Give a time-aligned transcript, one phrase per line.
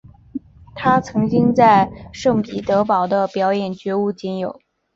[0.73, 4.59] 她曾经在圣彼得堡的表演绝无仅有。